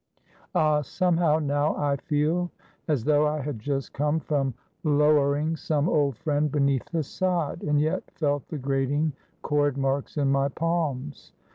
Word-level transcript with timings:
Ah, 0.55 0.81
somehow, 0.81 1.37
now, 1.37 1.75
I 1.77 1.95
feel 1.95 2.49
as 2.87 3.03
though 3.03 3.27
I 3.27 3.39
had 3.39 3.59
just 3.59 3.93
come 3.93 4.19
from 4.19 4.55
lowering 4.83 5.55
some 5.55 5.87
old 5.87 6.17
friend 6.17 6.51
beneath 6.51 6.89
the 6.89 7.03
sod, 7.03 7.61
and 7.61 7.79
yet 7.79 8.09
felt 8.15 8.47
the 8.47 8.57
grating 8.57 9.13
cord 9.43 9.77
marks 9.77 10.17
in 10.17 10.31
my 10.31 10.49
palms. 10.49 11.33